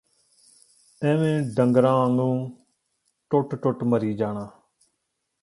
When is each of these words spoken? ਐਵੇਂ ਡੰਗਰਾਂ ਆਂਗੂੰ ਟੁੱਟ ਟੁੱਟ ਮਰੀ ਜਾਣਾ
ਐਵੇਂ 1.01 1.41
ਡੰਗਰਾਂ 1.55 1.93
ਆਂਗੂੰ 1.97 2.51
ਟੁੱਟ 3.31 3.55
ਟੁੱਟ 3.55 3.83
ਮਰੀ 3.83 4.13
ਜਾਣਾ 4.13 4.49